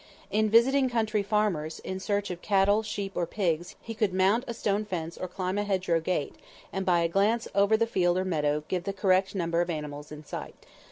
In 0.31 0.49
visiting 0.49 0.89
country 0.89 1.21
farmers 1.21 1.77
in 1.77 1.99
search 1.99 2.31
of 2.31 2.41
cattle, 2.41 2.81
sheep 2.81 3.11
or 3.13 3.27
pigs 3.27 3.75
he 3.83 3.93
could 3.93 4.15
mount 4.15 4.43
a 4.47 4.53
stone 4.55 4.83
fence 4.83 5.15
or 5.15 5.27
climb 5.27 5.59
a 5.59 5.63
hedge 5.63 5.87
row 5.87 5.99
gate, 5.99 6.33
and 6.73 6.87
by 6.87 7.01
a 7.01 7.07
glance 7.07 7.47
over 7.53 7.77
the 7.77 7.85
field 7.85 8.17
or 8.17 8.25
meadow, 8.25 8.63
give 8.67 8.85
the 8.85 8.93
correct 8.93 9.35
number 9.35 9.61
of 9.61 9.69
animals 9.69 10.11
in 10.11 10.25
sight. 10.25 10.55